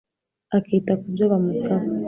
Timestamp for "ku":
0.99-1.05